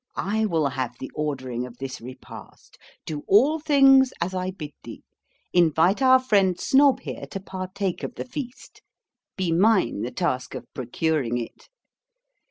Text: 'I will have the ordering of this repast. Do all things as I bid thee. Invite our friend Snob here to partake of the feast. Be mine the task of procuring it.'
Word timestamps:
'I 0.15 0.47
will 0.47 0.69
have 0.69 0.97
the 0.97 1.11
ordering 1.13 1.63
of 1.63 1.77
this 1.77 2.01
repast. 2.01 2.79
Do 3.05 3.23
all 3.27 3.59
things 3.59 4.11
as 4.19 4.33
I 4.33 4.49
bid 4.49 4.71
thee. 4.81 5.03
Invite 5.53 6.01
our 6.01 6.17
friend 6.17 6.59
Snob 6.59 7.01
here 7.01 7.27
to 7.29 7.39
partake 7.39 8.01
of 8.01 8.15
the 8.15 8.25
feast. 8.25 8.81
Be 9.37 9.51
mine 9.51 10.01
the 10.01 10.09
task 10.09 10.55
of 10.55 10.65
procuring 10.73 11.37
it.' 11.37 11.69